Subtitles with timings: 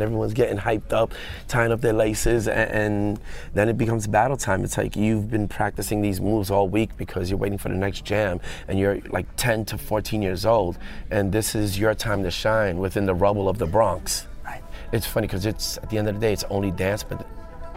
[0.00, 1.12] and everyone's getting hyped up,
[1.46, 3.20] tying up their laces, and, and,
[3.52, 4.64] then it becomes battle time.
[4.64, 8.04] It's like you've been practicing these moves all week because you're waiting for the next
[8.04, 10.78] jam, and you're like 10 to 14 years old,
[11.10, 14.26] and this is your time to shine within the rubble of the Bronx.
[14.44, 14.62] Right.
[14.92, 17.26] It's funny because it's at the end of the day, it's only dance, but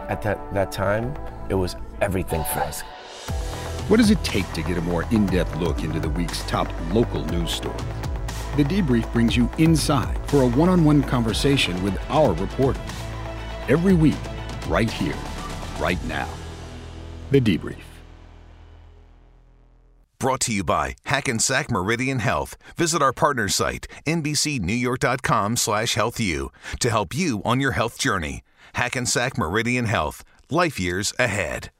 [0.08, 1.14] at that, that time,
[1.48, 2.80] it was everything for us.
[3.88, 6.68] What does it take to get a more in depth look into the week's top
[6.92, 7.76] local news story?
[8.56, 12.80] The debrief brings you inside for a one on one conversation with our reporters.
[13.68, 14.14] Every week,
[14.68, 15.16] right here,
[15.80, 16.28] right now.
[17.32, 17.82] The debrief.
[20.20, 22.56] Brought to you by Hackensack Meridian Health.
[22.76, 28.44] Visit our partner site, nbcnewyork.com slash healthyou, to help you on your health journey.
[28.74, 30.22] Hackensack Meridian Health.
[30.48, 31.72] Life years ahead.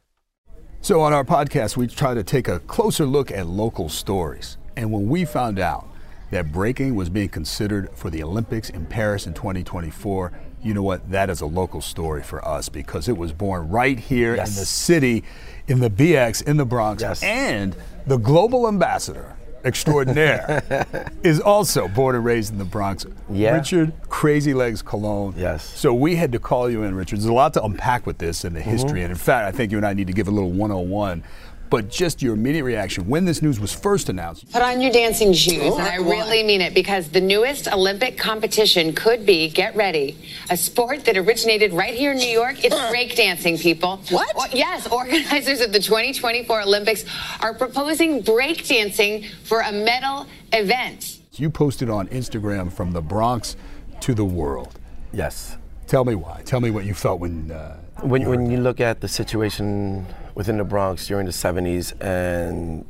[0.80, 4.58] So, on our podcast, we try to take a closer look at local stories.
[4.76, 5.88] And when we found out
[6.34, 10.32] that breaking was being considered for the Olympics in Paris in 2024,
[10.64, 11.08] you know what?
[11.08, 14.48] That is a local story for us because it was born right here Yes.
[14.48, 15.22] in the city,
[15.68, 17.02] in the BX, in the Bronx.
[17.02, 17.22] Yes.
[17.22, 17.76] And
[18.08, 20.88] the global ambassador extraordinaire
[21.22, 23.06] is also born and raised in the Bronx.
[23.30, 23.54] Yeah.
[23.54, 25.34] Richard Crazy Legs Colón.
[25.36, 25.62] Yes.
[25.62, 27.20] So we had to call you in, Richard.
[27.20, 28.70] There's a lot to unpack with this and the mm-hmm.
[28.70, 29.02] history.
[29.02, 31.22] And in fact, I think you and I need to give a little 101.
[31.70, 34.50] But just your immediate reaction when this news was first announced.
[34.52, 38.16] Put on your dancing shoes, Oh, and I really mean it because the newest Olympic
[38.16, 40.16] competition could be, get ready,
[40.50, 42.64] a sport that originated right here in New York.
[42.64, 43.96] It's breakdancing, people.
[44.10, 44.36] What?
[44.36, 47.04] Or- yes, organizers of the 2024 Olympics
[47.40, 51.20] are proposing breakdancing for a medal event.
[51.32, 53.56] You posted on Instagram from the Bronx
[54.00, 54.78] to the world.
[55.12, 55.56] Yes.
[55.88, 56.42] Tell me why.
[56.44, 57.50] Tell me what you felt when.
[57.50, 62.84] Uh, When, when you look at the situation within the Bronx during the 70s and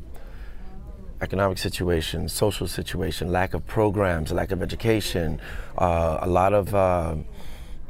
[1.20, 5.40] economic situation, social situation, lack of programs, lack of education,
[5.78, 7.16] uh, a lot of uh,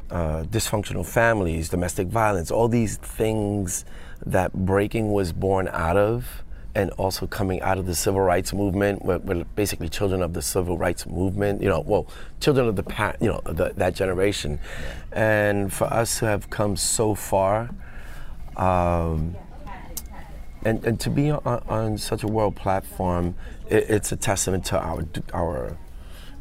[0.09, 3.85] uh, dysfunctional families, domestic violence, all these things
[4.25, 6.43] that breaking was born out of,
[6.75, 10.41] and also coming out of the civil rights movement, we're, we're basically children of the
[10.41, 12.05] civil rights movement, you know, well,
[12.41, 14.59] children of the past, you know, the, that generation.
[15.13, 17.69] And for us to have come so far,
[18.57, 19.35] um,
[20.65, 23.35] and, and to be on, on such a world platform,
[23.69, 25.77] it, it's a testament to our our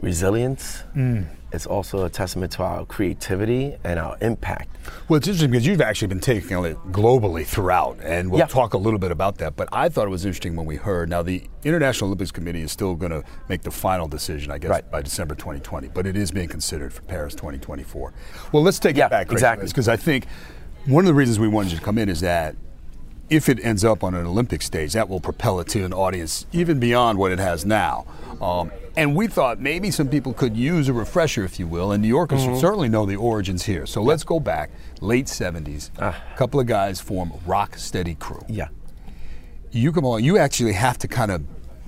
[0.00, 0.82] resilience.
[0.96, 1.26] Mm.
[1.52, 4.76] It's also a testament to our creativity and our impact.
[5.08, 8.46] well, it's interesting because you've actually been taking it globally throughout, and we'll Yeah.
[8.46, 9.54] talk a little bit about that.
[9.54, 11.08] But I thought it was interesting when we heard.
[11.08, 14.68] Now, the International Olympics Committee is still going to make the final decision, I guess,
[14.70, 14.90] Right.
[14.90, 18.12] by December 2020, but it is being considered for Paris 2024.
[18.50, 19.68] Well, let's take Yeah, it back, exactly.
[19.68, 20.26] because I think
[20.86, 22.56] one of the reasons we wanted you to come in is that
[23.30, 26.46] if it ends up on an Olympic stage, that will propel it to an audience
[26.52, 28.04] even beyond what it has now.
[28.40, 32.02] Um, and we thought maybe some people could use a refresher, if you will, and
[32.02, 32.60] New Yorkers Mm-hmm.
[32.60, 33.86] certainly know the origins here.
[33.86, 34.70] So let's go back,
[35.00, 35.90] late 70s.
[35.98, 38.44] A couple of guys form Rock Steady Crew.
[38.48, 38.68] Yeah.
[39.72, 41.42] You come along, you actually have to kind of,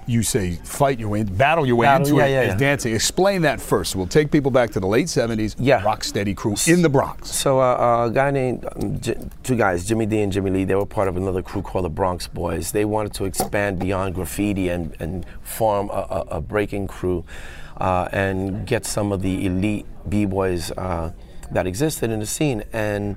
[0.06, 2.56] you say, fight your way, battle your way Battle, into yeah, it yeah, yeah.
[2.56, 2.94] dancing.
[2.94, 3.96] Explain that first.
[3.96, 5.82] We'll take people back to the late 70s, Yeah.
[5.82, 7.30] Rock Steady Crew in the Bronx.
[7.30, 10.74] So uh, a guy named um, J- two guys, Jimmy D and Jimmy Lee, they
[10.76, 12.72] were part of another crew called the Bronx Boys.
[12.72, 17.24] They wanted to expand beyond graffiti and, and form a, a, a breaking crew
[17.78, 21.12] uh, and get some of the elite b-boys uh,
[21.50, 22.62] that existed in the scene.
[22.72, 23.16] And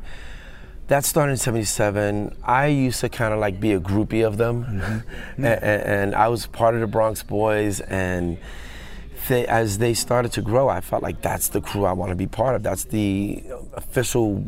[0.90, 2.36] that started in 77.
[2.44, 5.04] I used to kind of like be a groupie of them.
[5.38, 8.38] and, and I was part of the Bronx Boys and
[9.28, 12.16] they, as they started to grow, I felt like that's the crew I want to
[12.16, 12.64] be part of.
[12.64, 14.44] That's the official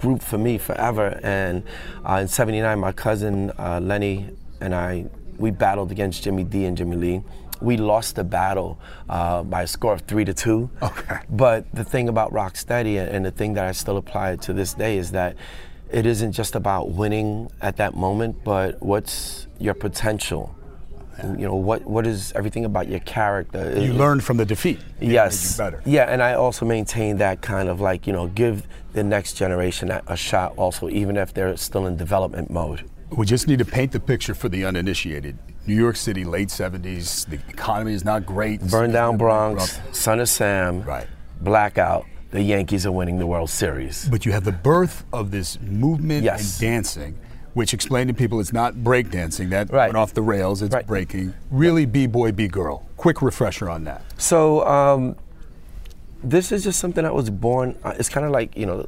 [0.00, 1.20] group for me forever.
[1.22, 1.62] And
[2.04, 4.28] uh, in '79, my cousin uh, Lenny
[4.60, 5.06] and I,
[5.38, 7.22] we battled against Jimmy D and Jimmy Lee.
[7.60, 10.70] We lost the battle uh, by a score of three to two.
[10.82, 11.18] Okay.
[11.30, 14.98] But the thing about Rocksteady and the thing that I still apply to this day
[14.98, 15.36] is that
[15.90, 20.54] it isn't just about winning at that moment, but what's your potential.
[21.22, 21.84] You know what?
[21.84, 23.80] What is everything about your character?
[23.80, 24.78] You learned from the defeat.
[25.00, 25.58] Yes.
[25.58, 25.82] you better.
[25.84, 29.90] Yeah, and I also maintain that kind of like you know give the next generation
[29.90, 32.88] a, a shot also, even if they're still in development mode.
[33.10, 35.38] We just need to paint the picture for the uninitiated.
[35.66, 38.60] New York City, late 70s, the economy is not great.
[38.70, 41.06] Burn down Bronx, Son of Sam, Right.
[41.40, 42.06] blackout.
[42.30, 44.06] The Yankees are winning the World Series.
[44.10, 46.60] But you have the birth of this movement Yes.
[46.60, 47.14] and dancing,
[47.54, 49.48] which explained to people it's not break dancing.
[49.50, 49.86] That Right.
[49.86, 50.60] went off the rails.
[50.60, 50.86] It's Right.
[50.86, 51.32] breaking.
[51.50, 52.84] Really B-boy, B-girl.
[52.98, 54.02] Quick refresher on that.
[54.18, 55.16] So um,
[56.22, 57.74] this is just something that was born.
[57.82, 58.86] Uh, it's kind of like you know,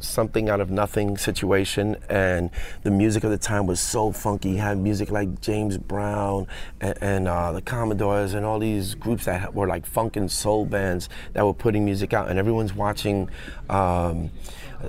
[0.00, 2.50] something out of nothing situation, and
[2.82, 4.50] the music of the time was so funky.
[4.50, 6.46] You had music like James Brown
[6.80, 10.64] and, and uh, the Commodores and all these groups that were like funk and soul
[10.64, 13.30] bands that were putting music out, and everyone's watching.
[13.68, 14.30] Um,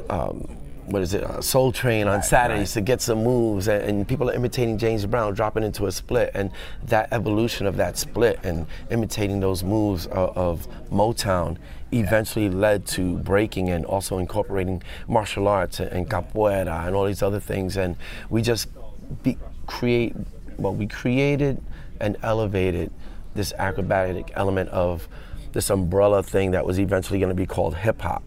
[0.10, 2.82] um, what is it, uh, Soul Train on Right, Saturdays right.
[2.82, 6.32] to get some moves, and, and people are imitating James Brown, dropping into a split,
[6.34, 6.52] and
[6.86, 11.58] that evolution of that split and imitating those moves of, of Motown
[11.92, 17.40] eventually led to breaking and also incorporating martial arts and, capoeira and all these other
[17.40, 17.96] things, and
[18.30, 18.68] we just
[19.24, 20.16] be, create,
[20.58, 21.62] well, we created
[22.00, 22.92] and elevated
[23.34, 25.08] this acrobatic element of
[25.54, 28.24] this umbrella thing that was eventually going to be called hip hop.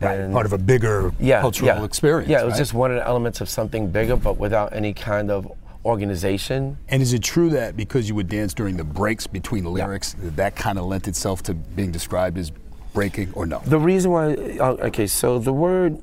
[0.00, 2.28] And- Part of a bigger cultural experience.
[2.28, 2.58] yeah, it was right?
[2.58, 5.50] just one of the elements of something bigger, but without any kind of
[5.84, 6.76] organization.
[6.88, 10.14] And is it true that because you would dance during the breaks between the lyrics,
[10.14, 12.50] that, that kind of lent itself to being described as
[12.92, 13.60] breaking, or no?
[13.64, 15.98] The reason why, uh, okay, so the word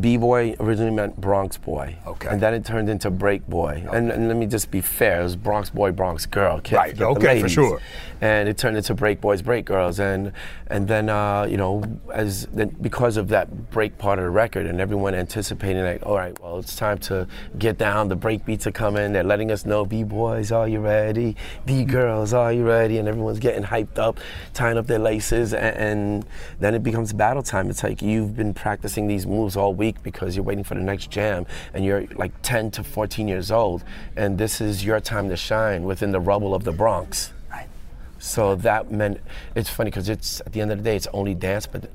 [0.00, 2.28] b-boy originally meant Bronx boy, Okay.
[2.28, 3.86] and then it turned into break boy.
[3.92, 6.60] And, and let me just be fair, it was Bronx boy, Bronx girl.
[6.72, 7.80] Right, okay, for sure.
[8.20, 10.32] And it turned into break boys, break girls, and
[10.68, 14.66] and then uh, you know as then because of that break part of the record,
[14.66, 17.26] and everyone anticipating like, all right, well it's time to
[17.58, 18.08] get down.
[18.08, 19.12] The break beats are coming.
[19.12, 21.36] They're letting us know, b-boys, are you ready?
[21.66, 22.98] B-girls, are you ready?
[22.98, 24.18] And everyone's getting hyped up,
[24.54, 26.26] tying up their laces, and, and
[26.60, 27.68] then it becomes battle time.
[27.68, 31.10] It's like you've been practicing these moves all week because you're waiting for the next
[31.10, 33.84] jam, and you're like 10 to 14 years old,
[34.16, 37.32] and this is your time to shine within the rubble of the Bronx.
[37.50, 37.68] Right.
[38.18, 39.20] So that meant
[39.54, 41.90] it's funny because it's at the end of the day it's only dance, but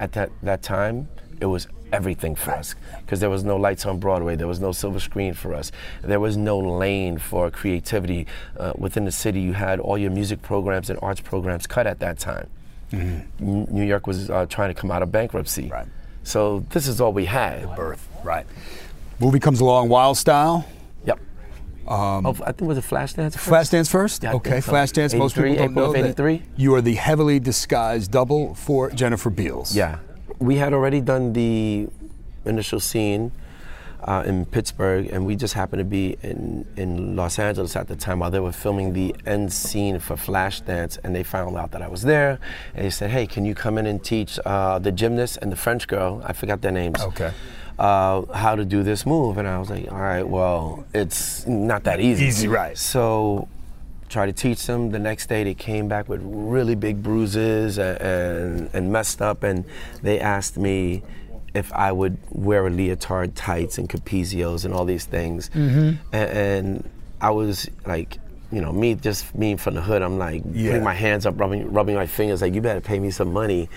[0.00, 1.08] at that that time
[1.40, 4.72] it was everything for us because there was no lights on Broadway, there was no
[4.72, 5.70] silver screen for us,
[6.02, 8.26] there was no lane for creativity
[8.58, 9.40] uh, within the city.
[9.40, 12.48] You had all your music programs and arts programs cut at that time.
[12.92, 15.86] N- New York was uh, trying to come out of bankruptcy, Right.
[16.26, 17.74] So this is all we had.
[17.76, 18.46] Birth, right.
[19.20, 20.68] Movie comes along, Wild Style.
[21.04, 21.20] Yep.
[21.86, 23.38] Um, oh, I think was it Flashdance.
[23.38, 23.72] first?
[23.72, 24.22] Flashdance first?
[24.22, 24.72] Yeah, okay, so.
[24.72, 25.16] Flashdance.
[25.16, 29.30] Most people don't April know of that you are the heavily disguised double for Jennifer
[29.30, 29.74] Beals.
[29.74, 29.98] Yeah,
[30.38, 31.88] we had already done the
[32.44, 33.30] initial scene
[34.06, 37.96] uh, in Pittsburgh, and we just happened to be in, in Los Angeles at the
[37.96, 41.82] time while they were filming the end scene for Flashdance, and they found out that
[41.82, 42.38] I was there,
[42.74, 45.56] and they said, "Hey, can you come in and teach uh, the gymnast and the
[45.56, 46.22] French girl?
[46.24, 47.32] I forgot their names." Okay.
[47.78, 51.84] Uh, how to do this move, and I was like, "All right, well, it's not
[51.84, 52.78] that easy." Easy, right.
[52.78, 53.48] So
[54.08, 54.90] try to teach them.
[54.90, 59.42] The next day, they came back with really big bruises and, and, and messed up,
[59.42, 59.64] and
[60.02, 61.02] they asked me
[61.56, 65.48] if I would wear a leotard, tights, and Capezios, and all these things.
[65.50, 65.96] Mm-hmm.
[66.12, 68.18] And, and I was like,
[68.52, 70.02] you know, me just me from the hood.
[70.02, 70.70] I'm like Yeah.
[70.70, 73.68] putting my hands up, rubbing rubbing my fingers, like you better pay me some money.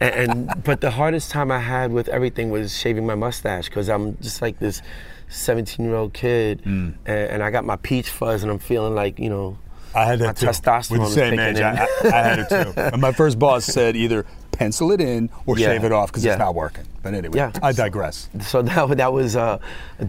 [0.00, 3.88] And, and but the hardest time I had with everything was shaving my mustache because
[3.90, 4.80] I'm just like this
[5.28, 6.94] 17 year old kid, Mm.
[7.06, 9.58] and, and I got my peach fuzz, and I'm feeling like you know.
[9.94, 10.46] I had that too.
[10.46, 11.84] testosterone With the same age, I.
[11.84, 12.72] I, I had it too.
[12.80, 15.68] And my first boss said either pencil it in or Yeah.
[15.68, 16.32] shave it off because Yeah.
[16.32, 16.84] it's not working.
[17.02, 17.52] But anyway, Yeah.
[17.62, 18.28] I digress.
[18.42, 19.58] So that that was uh,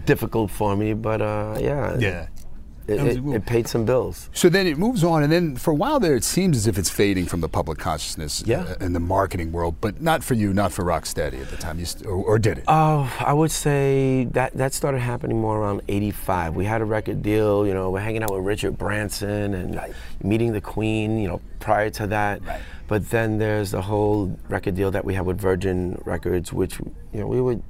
[0.04, 2.26] difficult for me, but uh, yeah, Yeah.
[2.88, 4.30] It, it, it paid some bills.
[4.32, 6.78] So then it moves on, and then for a while there, it seems as if
[6.78, 8.60] it's fading from the public consciousness Yeah.
[8.62, 11.78] uh, in the marketing world, but not for you, not for Rocksteady at the time,
[11.78, 12.64] you st- or, or did it?
[12.68, 16.54] Oh, I would say that that started happening more around '85.
[16.54, 19.80] We had a record deal, you know, we're hanging out with Richard Branson and
[20.22, 22.44] meeting the Queen, you know, prior to that.
[22.46, 22.60] Right.
[22.88, 26.78] But then there's the whole record deal that we had with Virgin Records, which
[27.12, 27.62] you know we would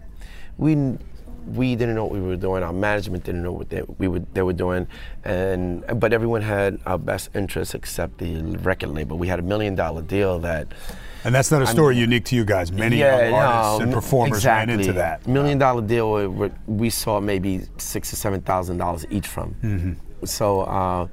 [0.58, 0.98] we
[1.46, 2.62] we didn't know what we were doing.
[2.62, 4.86] Our management didn't know what they, we would they were doing,
[5.24, 9.18] and but everyone had our best interests except the record label.
[9.18, 10.68] We had a million dollar deal that.
[11.24, 12.72] and that's not a story unique to you guys.
[12.72, 14.72] Many young artists and performers exactly.
[14.72, 15.26] ran into that.
[15.26, 19.54] Million dollar deal, we saw maybe six or seven thousand dollars each from.
[19.62, 20.24] Mm-hmm.
[20.24, 21.08] So, uh,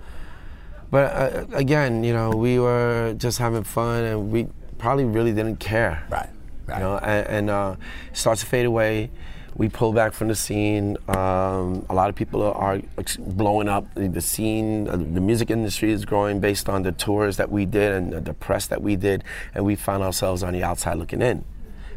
[0.89, 4.47] but uh, again, you know, we were just having fun, and we
[4.77, 6.05] probably really didn't care.
[6.09, 6.29] Right,
[6.67, 6.77] right.
[6.77, 7.75] You know, and, and uh,
[8.13, 9.11] starts to fade away.
[9.55, 10.97] We pull back from the scene.
[11.07, 12.81] Um, a lot of people are, are
[13.19, 13.85] blowing up.
[13.93, 17.93] The, scene, uh, the music industry is growing based on the tours that we did
[17.93, 21.45] and the, press that we did, and we found ourselves on the outside looking in.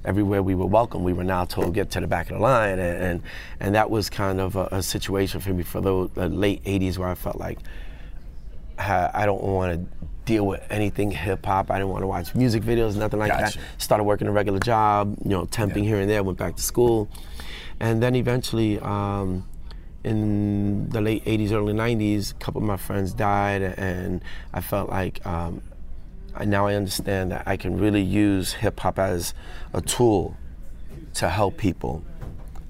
[0.05, 2.79] Everywhere we were welcome, we were now told get to the back of the line,
[2.79, 3.23] and and,
[3.59, 6.97] and that was kind of a, a situation for me for the, the late '80s
[6.97, 7.59] where I felt like
[8.79, 11.71] I don't want to deal with anything hip hop.
[11.71, 13.59] I didn't want to watch music videos, nothing like Gotcha.
[13.59, 13.83] that.
[13.83, 16.23] Started working a regular job, you know, temping here and there.
[16.23, 17.09] Went back to school,
[17.81, 19.47] and then eventually, um,
[20.05, 24.91] in the late '80s, early '90s, a couple of my friends died, and I felt
[24.91, 25.25] like.
[25.27, 25.63] Um,
[26.37, 29.33] I, now I understand that I can really use hip hop as
[29.73, 30.37] a tool
[31.15, 32.05] to help people.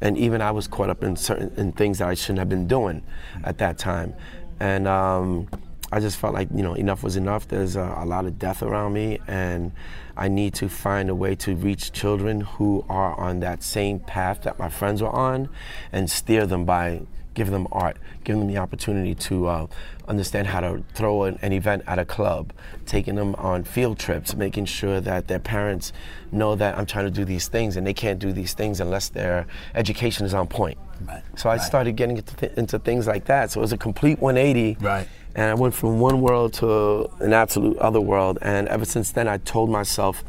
[0.01, 2.69] And even I was caught up in certain in things that I shouldn't have been
[2.69, 3.03] doing
[3.45, 4.15] at that time.
[4.61, 5.49] And um,
[5.97, 7.49] I just felt like, you know, enough was enough.
[7.49, 9.73] There's a, a lot of death around me, and
[10.15, 14.43] I need to find a way to reach children who are on that same path
[14.43, 15.49] that my friends were on
[15.91, 19.67] and steer them by giving them art, giving them the opportunity to uh,
[20.09, 22.53] understand how to throw an, an, event at a club,
[22.87, 25.93] taking them on field trips, making sure that their parents
[26.33, 29.11] know that I'm trying to do these things and they can't do these things unless
[29.11, 30.79] their education is on point.
[31.07, 31.23] Right.
[31.37, 31.61] So I right.
[31.61, 33.53] started getting into, th- into things like that.
[33.53, 34.79] So it was a complete 180.
[34.81, 35.07] Right.
[35.35, 38.39] And I went from one world to an absolute other world.
[38.41, 40.25] And ever since then, I told myself,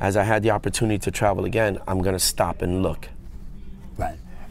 [0.00, 3.08] as I had the opportunity to travel again, I'm going to stop and look.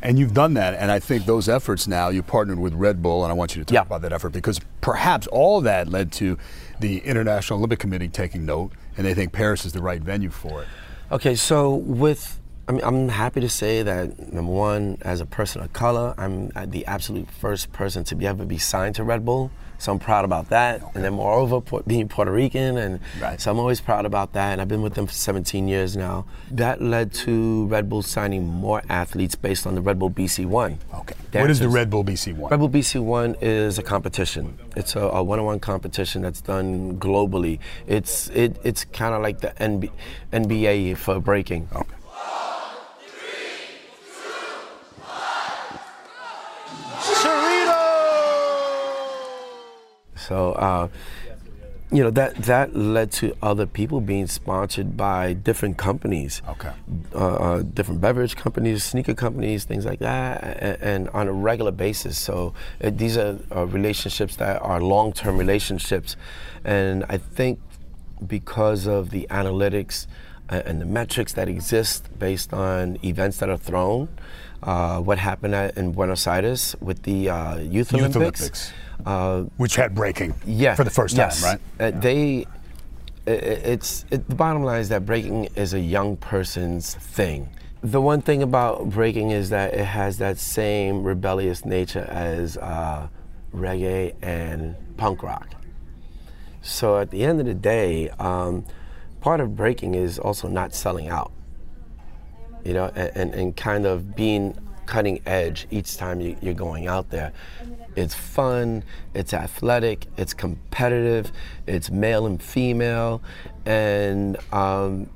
[0.02, 3.24] And you've done that, and I think those efforts now, you partnered with Red Bull,
[3.24, 3.82] and I want you to talk yeah.
[3.82, 6.38] about that effort because perhaps all that led to
[6.80, 10.62] the International Olympic Committee taking note, and they think Paris is the right venue for
[10.62, 10.68] it.
[11.12, 12.37] Okay, so with
[12.68, 16.50] I mean, I'm happy to say that number one, as a person of color, I'm
[16.70, 19.52] the absolute first person to be ever be signed to Red Bull.
[19.80, 20.82] So I'm proud about that.
[20.82, 20.92] Okay.
[20.96, 23.40] And then moreover, being Puerto Rican, and right.
[23.40, 24.54] so I'm always proud about that.
[24.54, 26.26] And I've been with them for 17 years now.
[26.52, 30.80] That led to Red Bull signing more athletes based on the Red Bull BC One.
[30.94, 31.14] Okay.
[31.32, 31.42] Dancers.
[31.42, 32.50] What is the Red Bull BC One?
[32.50, 34.58] Red Bull BC One is a competition.
[34.76, 37.60] It's a, a one-on-one competition that's done globally.
[37.86, 39.92] It's it, it's kind of like the NB,
[40.34, 41.70] NBA for breaking.
[41.74, 41.97] Okay.
[50.28, 50.88] So, uh,
[51.90, 56.42] you know that that led to other people being sponsored by different companies.
[56.50, 56.72] Okay.
[57.16, 61.72] Uh, uh, different beverage companies, sneaker companies, things like that, and, and on a regular
[61.72, 62.18] basis.
[62.18, 62.54] So
[62.84, 66.18] uh, these are relationships that are long-term relationships,
[66.66, 67.60] and I think
[68.26, 70.08] because of the analytics
[70.50, 74.10] uh, and the metrics that exist based on events that are thrown,
[74.64, 78.74] uh, what happened at, in Buenos Aires with the uh, Youth, Youth Olympics, Olympics.
[79.06, 81.42] Uh, which had breaking yeah, for the first yes.
[81.42, 81.94] time, right?
[81.94, 82.46] Uh, they,
[83.26, 87.50] it, it's it, the bottom line is that breaking is a young person's thing.
[87.82, 93.08] The one thing about breaking is that it has that same rebellious nature as uh,
[93.54, 95.48] reggae and punk rock.
[96.62, 98.66] So at the end of the day, um,
[99.22, 101.32] part of breaking is also not selling out.
[102.66, 106.88] You know, and, and, and kind of being cutting edge each time you, are going
[106.88, 107.32] out there.
[107.98, 108.84] It's fun,
[109.16, 111.32] it's athletic, it's competitive,
[111.66, 113.24] it's male and female,
[113.66, 115.10] and um,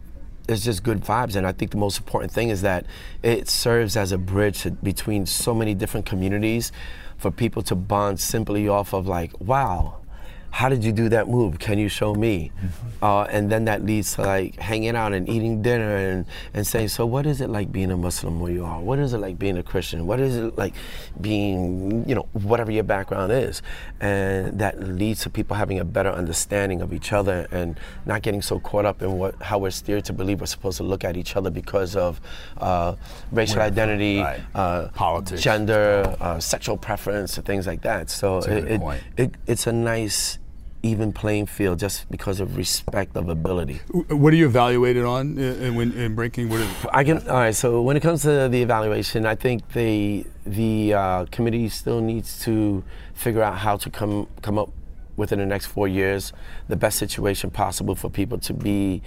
[0.50, 1.36] it's just good vibes.
[1.36, 2.88] And I think the most important thing is that
[3.22, 6.72] it serves as a bridge to, between so many different communities
[7.18, 10.01] for people to bond simply off of like, wow,
[10.52, 11.60] how did you do that move?
[11.60, 12.52] Can you show me?
[12.58, 13.04] Mm-hmm.
[13.04, 16.90] Uh, and then that leads to like hanging out and eating dinner and, and saying,
[16.90, 18.80] so what is it like being a Muslim where you are?
[18.80, 20.06] What is it like being a Christian?
[20.06, 20.76] What is it like
[21.22, 23.62] being, you know, whatever your background is?
[24.02, 28.42] And that leads to people having a better understanding of each other and not getting
[28.42, 31.16] so caught up in what how we're steered to believe we're supposed to look at
[31.16, 32.20] each other because of
[32.58, 32.96] uh,
[33.32, 34.42] racial Where, identity, right.
[34.54, 38.10] uh, politics, gender, uh, sexual preference, things like that.
[38.10, 38.82] So it, it,
[39.18, 40.38] it, it's a nice
[40.84, 43.82] even playing field just because of respect of ability.
[44.10, 46.50] What are you evaluated on in, in, in breaking?
[46.50, 47.18] What is I can.
[47.28, 47.56] All right.
[47.56, 52.40] So when it comes to the evaluation, I think the the uh, committee still needs
[52.46, 52.84] to
[53.14, 54.70] figure out how to come come up
[55.18, 56.34] within the next four years
[56.68, 59.02] the best situation possible for people to be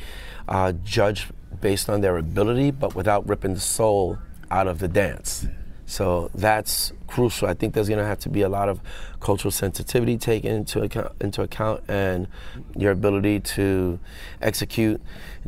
[0.49, 4.19] uh, judged based on their ability, but without ripping the soul
[4.51, 5.47] out of the dance.
[5.87, 7.49] So that's crucial.
[7.49, 8.81] I think there's going to have to be a lot of
[9.21, 12.29] cultural sensitivity taken into account, into account and
[12.77, 13.99] your ability to
[14.41, 15.01] execute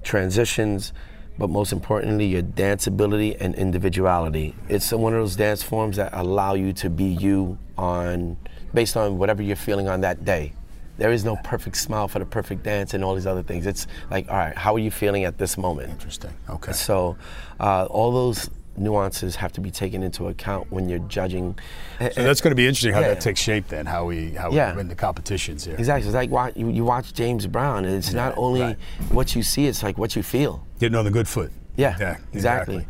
[0.02, 0.92] transitions,
[1.38, 4.54] but most importantly, your dance ability and individuality.
[4.68, 8.36] It's one of those dance forms that allow you to be you on
[8.74, 10.52] based on whatever you're feeling on that day.
[10.98, 13.66] There is no perfect smile for the perfect dance and all these other things.
[13.66, 15.90] It's like, all right, how are you feeling at this moment?
[15.90, 16.32] Interesting.
[16.48, 16.72] Okay.
[16.72, 17.16] So,
[17.60, 21.58] uh, all those nuances have to be taken into account when you're judging.
[21.98, 23.08] So that's going to be interesting how yeah.
[23.08, 24.72] that takes shape then, how we how yeah.
[24.72, 25.76] we win the competitions here.
[25.76, 26.08] Exactly.
[26.08, 28.78] It's like watch, you, you watch James Brown, and it's yeah, not only right.
[29.10, 30.66] what you see, it's like what you feel.
[30.78, 31.52] Getting on the good foot.
[31.76, 31.96] Yeah.
[31.98, 32.16] Yeah.
[32.32, 32.76] Exactly.
[32.78, 32.86] exactly.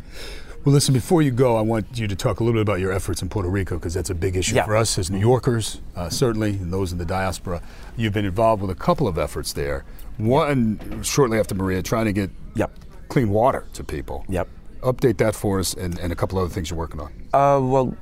[0.65, 2.91] Well, listen, before you go, I want you to talk a little bit about your
[2.91, 6.09] efforts in Puerto Rico because that's a big issue for us as New Yorkers, uh,
[6.09, 7.61] certainly, and those in the diaspora.
[7.95, 9.85] You've been involved with a couple of efforts there.
[10.17, 12.71] One, shortly after Maria, trying to get yep.
[13.07, 14.25] clean water to people.
[14.27, 14.49] Yep
[14.81, 17.13] update that for us and, and a couple other things you're working on.
[17.33, 17.95] Uh, well,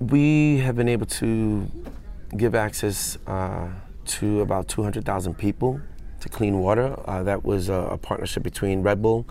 [0.00, 1.66] we have been able to
[2.36, 3.68] give access uh,
[4.06, 5.80] to about 200,000 people
[6.20, 6.98] to clean water.
[7.06, 9.26] Uh, that was a, a, partnership between Red Bull,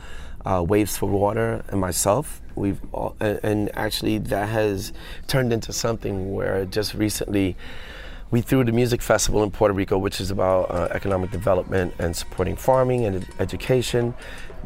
[0.46, 2.42] uh, Waves for Water, and myself.
[2.56, 4.94] We've all, and, actually that has
[5.28, 7.58] turned into something where just recently
[8.32, 12.16] we threw the music festival in Puerto Rico, which is about uh, economic development and
[12.16, 14.14] supporting farming and education.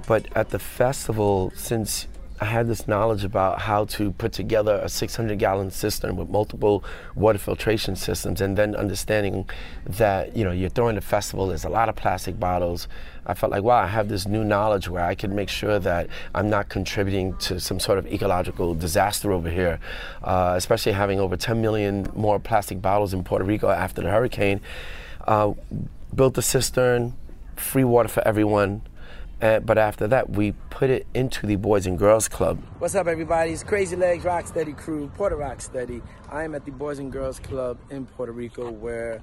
[0.05, 2.07] But at the festival, since
[2.39, 6.83] I had this knowledge about how to put together a 600 gallon cistern with multiple
[7.15, 9.49] water filtration systems and then understanding
[9.85, 12.87] that, you know, you're throwing a festival, there's a lot of plastic bottles.
[13.25, 16.09] I felt like, wow, I have this new knowledge where I can make sure that
[16.35, 19.79] I'm not contributing to some sort of ecological disaster over here,
[20.23, 24.61] uh, especially having over 10 million more plastic bottles in Puerto Rico after the hurricane.
[25.27, 25.53] Uh,
[26.13, 27.13] built a cistern,
[27.55, 28.81] free water for everyone
[29.41, 32.61] uh, but after that, we put it into the Boys and Girls Club.
[32.79, 33.51] What's up, everybody?
[33.51, 36.01] It's Crazy Legs Rocksteady crew, Puerto Rocksteady.
[36.31, 39.21] I am at the Boys and Girls Club in Puerto Rico where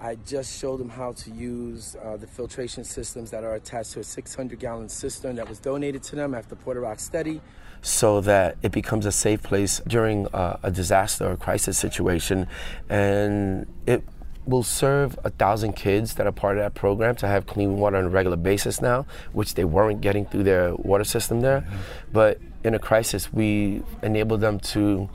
[0.00, 4.00] I just showed them how to use uh, the filtration systems that are attached to
[4.00, 7.40] a 600 gallon cistern that was donated to them after Puerto Rocksteady.
[7.82, 12.48] So that it becomes a safe place during uh, a disaster or crisis situation.
[12.88, 14.04] And it
[14.46, 17.96] will serve a thousand kids that are part of that program to have clean water
[17.96, 21.60] on a regular basis now, which they weren't getting through their water system there.
[21.60, 21.76] Mm-hmm.
[22.12, 25.08] But in a crisis, we enabled them to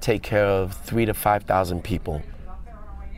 [0.00, 2.22] take care of three to five thousand people.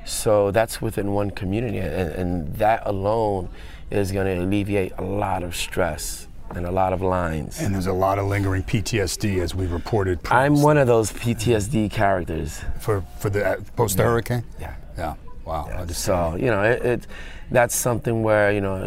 [0.04, 3.50] So that's within one community, and, and that alone
[3.90, 7.60] is going to alleviate a lot of stress and a lot of lines.
[7.60, 10.22] And there's a lot of lingering PTSD, as we reported.
[10.22, 10.46] Previously.
[10.46, 12.60] I'm one of those PTSD characters.
[12.80, 14.44] For for the uh, post hurricane.
[14.58, 14.74] Yeah.
[14.96, 15.14] Yeah.
[15.44, 15.86] Wow.
[15.88, 17.06] So you know, it, it,
[17.50, 18.86] that's something where you know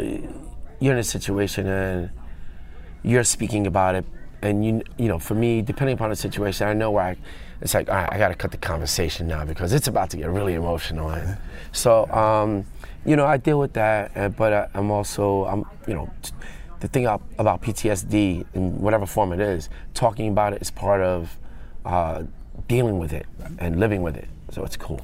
[0.80, 2.10] you're in a situation and
[3.04, 4.06] you're speaking about it,
[4.42, 7.18] and you you know, for me, depending upon the situation, I know where I.
[7.62, 10.56] It's like I got to cut the conversation now because it's about to get really
[10.56, 11.12] emotional.
[11.12, 11.38] And
[11.72, 12.66] so, um,
[13.06, 16.12] you know, I deal with that, but I, I'm also, I'm, you know,
[16.82, 21.38] the thing about PTSD in whatever form it is, talking about it is part of
[21.86, 22.24] uh,
[22.68, 23.26] dealing with it
[23.60, 24.28] and living with it.
[24.52, 25.00] So it's cool.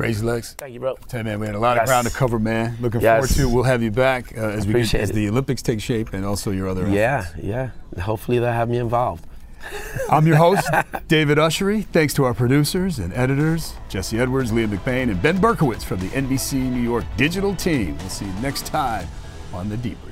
[0.00, 0.54] Crazy Legs.
[0.56, 0.94] Thank you, bro.
[1.08, 1.82] Tell man, we had a lot yes.
[1.82, 2.76] of ground to cover, man.
[2.80, 3.34] Looking yes.
[3.34, 3.54] forward to.
[3.54, 6.50] We'll have you back uh, as we get as the Olympics take shape and also
[6.50, 6.88] your other.
[6.88, 7.44] Yeah, efforts.
[7.44, 7.70] yeah.
[8.00, 9.26] Hopefully they'll have me involved.
[10.10, 10.66] I'm your host,
[11.08, 11.84] David Ushery.
[11.84, 16.08] Thanks to our producers and editors, Jesse Edwards, Liam McBain, and Ben Berkowitz from the
[16.08, 17.98] NBC New York digital team.
[17.98, 19.06] We'll see you next time
[19.52, 20.09] on The Debrief.